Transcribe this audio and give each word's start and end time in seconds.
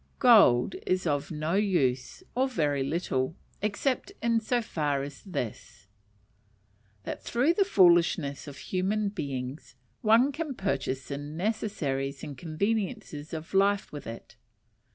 Gold 0.17 0.73
is 0.87 1.05
of 1.05 1.29
no 1.29 1.53
use, 1.53 2.23
or 2.33 2.47
very 2.49 2.81
little, 2.81 3.35
except 3.61 4.11
in 4.19 4.39
so 4.39 4.59
far 4.59 5.03
as 5.03 5.21
this 5.21 5.85
that 7.03 7.21
through 7.23 7.53
the 7.53 7.63
foolishness 7.63 8.47
of 8.47 8.57
human 8.57 9.09
beings, 9.09 9.75
one 10.01 10.31
can 10.31 10.55
purchase 10.55 11.07
the 11.07 11.19
necessaries 11.19 12.23
and 12.23 12.35
conveniences 12.35 13.31
of 13.31 13.53
life 13.53 13.91
with 13.91 14.07
it. 14.07 14.37